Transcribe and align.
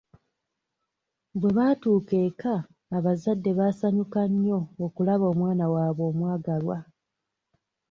Bwe 1.39 1.51
baatuuka 1.57 2.15
eka 2.27 2.55
abazadde 2.97 3.51
baasanyuka 3.59 4.19
nnyo 4.31 4.59
okulaba 4.85 5.25
omwana 5.33 5.65
waabwe 5.73 6.03
omwagalwa. 6.11 6.77